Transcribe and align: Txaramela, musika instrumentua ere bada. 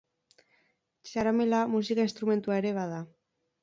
Txaramela, 1.09 1.61
musika 1.77 2.09
instrumentua 2.11 2.61
ere 2.65 2.77
bada. 2.83 3.09